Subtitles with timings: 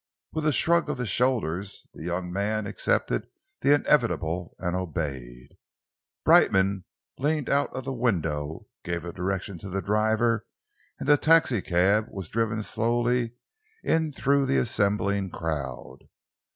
[0.33, 3.27] With a shrug of the shoulders, the young man accepted
[3.59, 5.49] the inevitable and obeyed.
[6.25, 6.85] Brightman
[7.19, 10.47] leaned out of the window, gave a direction to the driver,
[10.99, 13.35] and the taxicab was driven slowly
[13.83, 15.99] in through the assembling crowd.